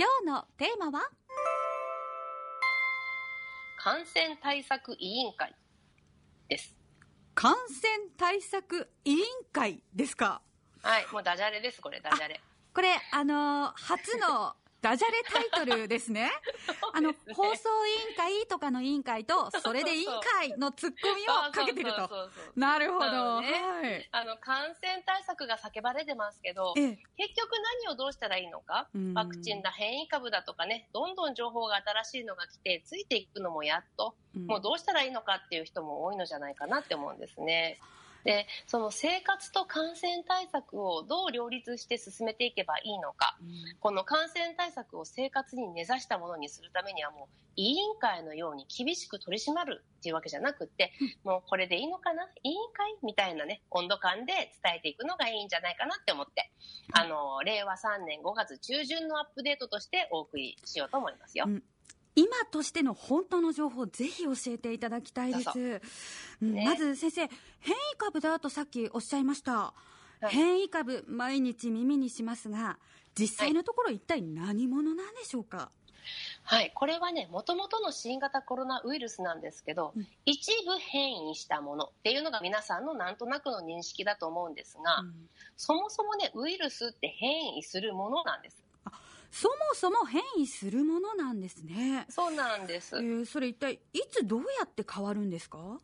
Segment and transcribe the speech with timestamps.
[0.00, 1.10] 今日のテーマは？
[3.76, 5.54] 感染対策委員会
[6.48, 6.74] です。
[7.34, 9.18] 感染対策委員
[9.52, 10.40] 会ですか？
[10.82, 12.40] はい、もうダジャレです、これ、ダジャレ。
[12.72, 16.30] これ、あのー初のダジャレタイトルですね。
[16.94, 22.30] あの、放送委員会とかの委員会と、それで委員会のツッコミをかけてると。
[22.56, 23.06] なるほど。
[23.06, 24.08] なのではい。
[24.12, 27.52] あの、感染対策が叫ばれてますけど、ええ結局
[27.84, 28.88] 何をどうしたらいいのか？
[28.94, 37.78] うんワクチンだ、変異株だとかね、どんどん情報が新しいのが来て、ついていくのもやっと、うんもうどうしたらいいのかっていう人も多いのじゃないかなって思うんですね。
[38.24, 43.38] で、その生活と感染対策をどう両立して進めていけばいいのか、
[43.80, 50.92] この感染対策を生活に根ざしたものにするためにはもう委員会のように厳しく取り締まるっていうわけじゃなくって、
[51.24, 52.26] もうこれでいいのかな？
[52.42, 54.32] 委員会みたいなね、温度感で
[54.62, 56.50] 伝えていくのがいいんじゃないかなって思って、
[56.92, 61.44] あの、令和3年5月中旬のアップデートとしてお送りしようと思いますよ。
[61.48, 61.62] うん
[62.16, 65.80] 今としての本当の情報をぜひ教えていただきたいです。
[66.40, 66.64] ね。
[66.64, 67.20] まず先生、
[67.60, 69.52] 変異株だとさっきおっしゃいました。
[69.52, 69.74] は
[70.22, 70.28] い。
[70.28, 72.78] 変異株、毎日耳にしますが、
[73.18, 75.70] 実際のところ一体何者なんでしょうか、
[76.42, 80.06] はい、これはね、もともとの新型コロナウイルスなんですけど、うん。
[80.24, 85.28] 一部変異したものっていうのが皆さんのなんとなくの認識だと思うんですが、うん。
[85.56, 88.62] そもそもね、ウイルスって変異するものなんです。
[89.30, 92.06] そもそも変異するものなんですね。
[92.08, 92.96] そうなんです。
[92.96, 95.80] えーそれ一体いつどうやって変わるんですか？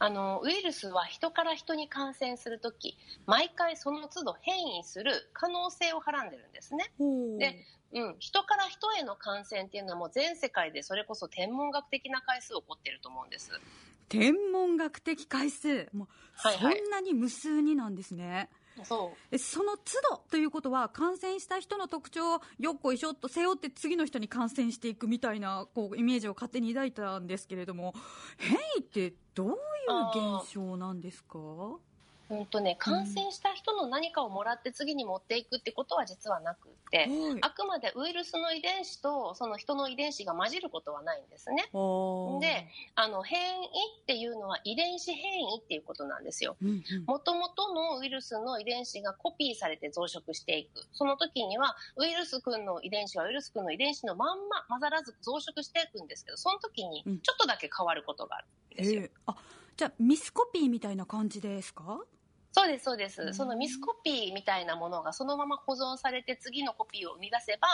[0.00, 6.92] あの、ウイルスは人から人に感染するとき、毎回その都度変異する可能性をはらんでるんですね。
[7.38, 13.52] で、うん、人から人への感染っていうのはもう全世界でそれこそ天文学的な回数起こってると思うんです。
[14.08, 18.50] 天文学的回数、もうはいはいそんなに無数になんですね。
[18.82, 19.38] そう。
[19.38, 27.94] その都度ということは、感染した人の特徴をよっこいしょっと背負って次の人に感染していくみたいなこうイメージを勝手に抱いたんですけれども、
[28.38, 31.38] 変異ってどういう現象なんですか？
[32.30, 41.64] うんとね、感染した人の何かをもらって次に持っていくってことは実はなくって、はいあくまでウイルスの遺伝子とその人の遺伝子が混じることはないんですね。
[42.40, 43.66] で、あの変異
[44.00, 46.56] っていうのは遺伝子変異っていうことなんですよ。
[46.62, 50.86] うんうんもともとのウイルスの遺伝子がコピーされて増殖していく。
[50.92, 59.02] その時には、ウイルス君の遺伝子はウイルス君の遺伝子のまんま混ざらず増殖していくんですけど、その時にうんちょっとだけ変わることがあるんですよ。
[59.02, 59.36] えーあ
[59.76, 62.00] じゃあミスコピーみたいな感じですか？
[62.54, 63.10] そうです、そうでうん。
[63.10, 63.32] す。
[63.34, 67.66] そのミスコピーみたいなものがそのまま保存されて次のコピーを生み出せば、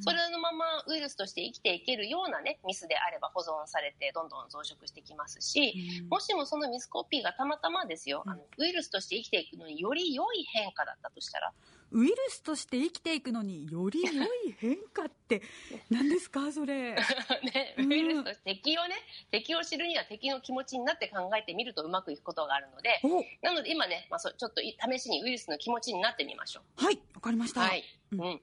[0.00, 6.08] それのままウイルスとして生きていけるようなね、ミスであれば保存されてどんどん増殖してきますし、うん。
[6.08, 8.32] もしもそのミスコピーがたまたまですよ、うん。
[8.32, 11.52] あのウイルスとして生きていくのにより良い変化だったとしたら、
[11.90, 14.28] ウイルスとして生きていくのにより良い
[14.58, 15.42] 変化って
[15.90, 16.94] 何ですかそれ？
[17.54, 18.94] ね、うんウイルスとして敵をね、
[19.30, 26.84] 敵を知るには敵の気持ちになって考えてみるとうまくいくことがあるので、おなので今ね、まあ、そうちょっとい試しにウイルスの気持ちになってみましょう。
[26.84, 27.60] はい、わかりました。
[27.60, 27.84] はい。
[28.12, 28.40] ううんん。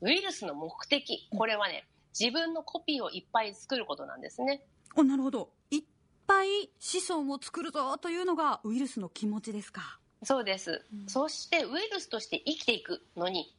[0.00, 1.86] ウイルスの目的、これはね、
[2.18, 4.64] 自分のコピーをいっぱい作ることなんですね。
[4.96, 5.52] おなるほど。
[5.70, 5.84] いっ
[6.26, 9.98] ぱい子孫を作るぞというのがウイルスの気持ちですか。
[10.24, 10.84] そうです。
[10.92, 13.54] うんそして、ウイルスとして生きていくのに、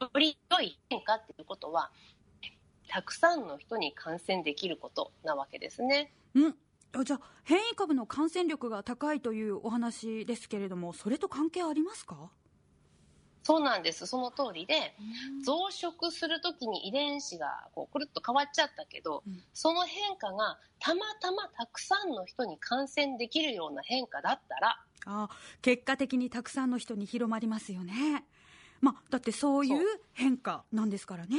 [0.00, 1.90] より良い変化っていうことは、
[2.88, 6.12] たくさんの人に感染できることなわけですね。
[6.34, 6.54] うん。
[6.92, 12.30] あじゃあ、変異株の感染力が高いというお話ですけれども、それと関係ありますか？
[13.42, 14.06] そうなんです。
[14.06, 14.96] その通りで、
[15.44, 25.28] 増殖するときに遺伝子がこうくるっと変わっちゃったけど、うんその変化がたまたまたくさんの人に感染できるような変化だったら、あ
[25.62, 28.24] 結果的にたくさんの人に広まりますよね。
[28.80, 29.78] まあ、だってそういう
[30.12, 31.38] 変化なんですからね。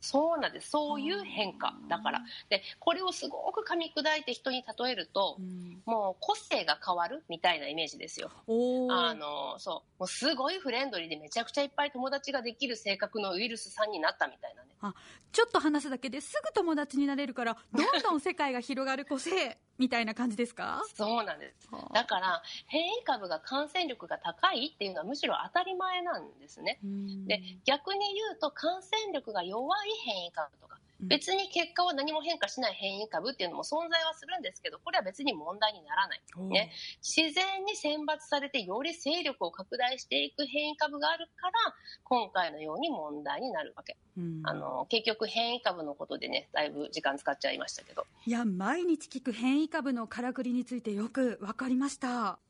[0.00, 0.70] そうなんです。
[0.70, 2.22] そういう変化だから。
[2.48, 8.30] で、これをすごく噛み砕いて人に例えると、うん、もう個性が変わるみたいなイメージですよ。
[8.90, 10.00] あの、そう。
[10.00, 14.68] もうすごいフレンドリーでめちゃくちゃいっぱい友達ができる性格のウイルスさんになったみたいなね。
[14.80, 14.94] あ
[15.32, 20.82] ちょっと話すだけですぐ友達になれるから、どんどん世界が広がる個性みたいな感じですか？
[20.94, 21.94] そうなんですはあ。
[21.94, 26.78] だから、変異株が感染力が高いっていうのはむしろ当たり前なんですね。
[26.84, 36.22] うんで、逆に言うと感染力が弱い変異株とか、うん別に結果は何も変化しない変異株っていうのも存在はするんですけど、これは別に問題にならない。
[36.48, 41.52] ね、自然に選抜されてより勢力を拡大していく変異株があるから、
[42.02, 43.96] 今回のように問題になるわけ。
[44.16, 48.04] うんあの、結局変異株のことでね、だいぶ時間使っちゃいましたけど。
[48.26, 52.40] いや、毎日聞く変異株のからくりについてよくわかりました。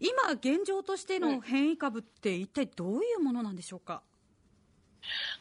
[0.00, 4.02] 今、現状としての変異株って一体どういうものなんでしょうか、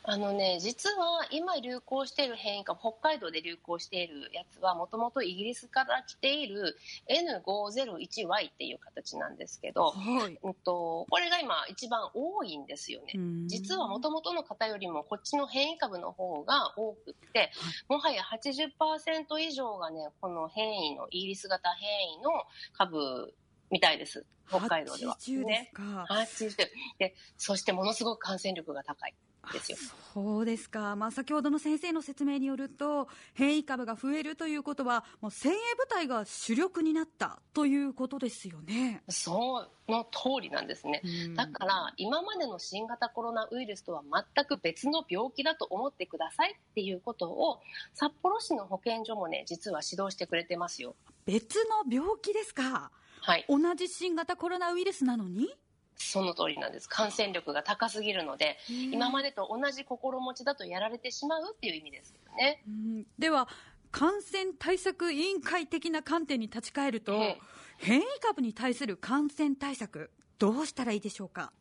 [0.04, 6.78] あのね、実は今流行している変異株、北海道で流行しているやつは、もともとイギリスから来ている
[7.10, 10.38] N501Y っていう形なんですけど、はい。
[10.42, 13.14] うんと、これが今一番多いんですよね。
[13.48, 17.52] 実はもともとの方よりもこっちの変異株の方が多くって、
[17.90, 22.32] もはや80%以上がね、この変異の、イギリス型変異の
[22.74, 23.34] 株
[23.70, 24.26] みたいです。
[24.48, 25.18] 北海道では。
[25.20, 25.76] 80でねす。
[25.76, 26.06] か。
[26.10, 26.70] 80
[27.00, 29.16] で、そしてものすごく感染力が高い。
[29.54, 29.78] ですよ
[30.14, 39.04] そうですか、まあ、先ほどの先生の説明によると変異株が増えるということはもう精鋭部隊が主力になったということですよね。
[39.08, 41.02] そうの通りなんですね。
[41.36, 44.04] だから今までの新型コロナウイルスとは
[44.36, 47.60] 全く別の病気だと思ってくださいっていうことを
[47.94, 50.96] 札幌市の保健所もね実は指導してくれてますよ。
[51.26, 51.56] 別
[51.86, 52.92] の病気ですか？
[53.22, 53.46] はい。
[53.48, 55.48] 同じ新型コロナウイルスなのに？
[55.98, 56.88] その通りなんです。
[56.88, 62.64] 感染力が高すぎるので、今までと同じ心持ちだとやられてしまうっていう意味ですよね。
[62.68, 63.48] うんでは、
[63.92, 67.36] 感染対策委員会的な観点に立ち返ると、うん
[67.80, 70.10] 変異株に対する感染対策、
[70.40, 71.54] どうしたらいいでしょうか？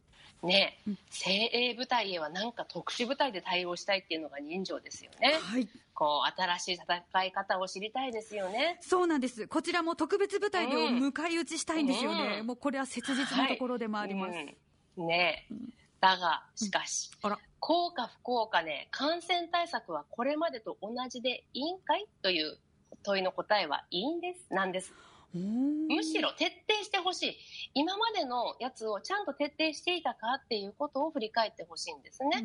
[0.42, 5.38] ねうん精鋭部隊へはなんか特殊部隊で対応したいっていうのが人情ですよね。
[5.40, 8.78] はい、こう、新しい戦い方を知りたいですよね。
[8.80, 9.48] そうなんです。
[9.48, 12.38] こちらも特別部隊でうん迎え撃ちしたいんですよね。
[12.40, 14.36] うんもうこれは切実なところでもあります。
[14.96, 22.06] うんねうんだが、しかし、あら効果不効果ね、感染対策はこれまでと同じでいいんかい？
[22.20, 22.58] という
[23.02, 24.92] 問いの答えはいいんです、なんです。
[25.36, 27.36] むむしろ徹底してほしい。
[27.74, 32.42] 今までのやつをちゃんと徹底していたかっていうことを振り返ってほしいんですね。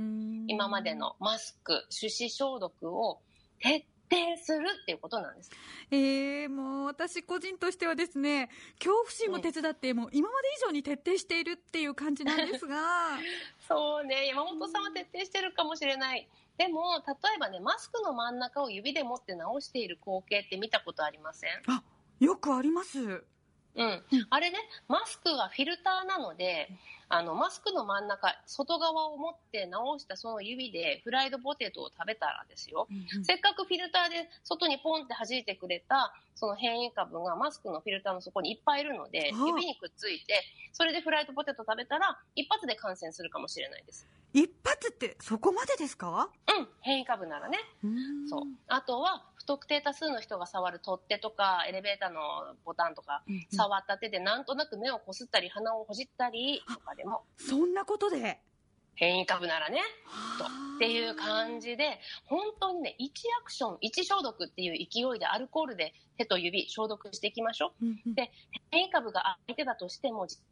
[0.47, 3.19] 今までのマスク、手指消毒を
[3.59, 5.51] 徹底するっていうことなんです。
[5.89, 12.77] えー、もう私個人としてはですね恐怖心も手伝って、もう今まで以上に徹底しているっていう感じなんですが
[13.67, 16.27] そうね、山本さんは徹底してるかもしれない。
[16.57, 21.51] でも、例えばね、マスクの真ん中を指で持って直している光景って見たことありません？
[21.67, 21.81] あ
[22.21, 23.23] よくあります
[23.73, 24.03] うん。
[24.29, 24.57] あれね、
[24.87, 26.69] マスクはフィルターなので、
[27.07, 32.87] あの、マスクの真ん中、外側を持って直したその指でフライドポテトを食べたらですよ。
[33.23, 44.05] せっかくフィルターで外にポンって弾いてくれたその変異株がマスクのフィルターの底にいっぱいいるので、はあ指にくっついて、それでフライドポテト食べたら一発で感染するかもしれないです。
[44.33, 46.29] 一発ってそこまでですか？
[46.57, 47.57] うん、変異株ならね。
[48.29, 48.41] そう。
[48.67, 52.19] あとは、不特定多数の人が触る取っ手とか、エレベーターの
[52.63, 58.39] ボタンとか、うん触った手でなんとなく目をこすったり、鼻をほじったりとかでも、そんなことで？
[58.93, 59.81] 変異株ならね、
[60.37, 60.45] と。
[60.45, 60.47] っ
[60.77, 63.05] ていう感じで、本当にね、1
[63.41, 68.13] アクション、1消毒っていう勢いでアルコールで手と指消毒していきましょう。
[68.13, 68.31] で
[68.69, 70.43] 変異株が相手だとしても、実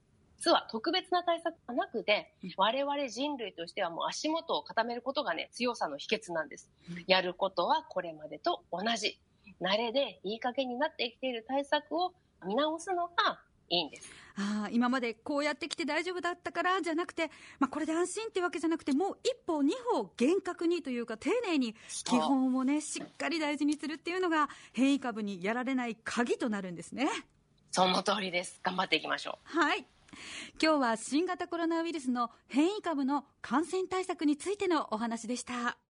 [0.47, 7.03] は特別な対策がなくてうん、我々人類としてはもう足元を固めることがね、強さの秘訣なんですうん。
[7.07, 9.19] やることはこれまでと同じ。
[9.61, 12.13] 慣れでいい加減になってきている対策を
[12.45, 13.39] 見直すのが
[13.69, 14.09] いいんです。
[14.35, 21.75] あー今までこうやってきて大丈夫だったからじゃなくて、まあ、これで安心っていうわけじゃなくてもう一歩二歩厳格にというか丁寧に
[22.05, 27.09] 基本をねしっかり大事にするっていうのが変異株にやられない鍵となるんですね。
[27.71, 28.59] その通りです。
[28.63, 29.59] 頑張っていきましょう。
[29.59, 29.85] はい。
[30.61, 35.79] 今日は新型コロナウイルスの変異株の感染対策についてのお話でした。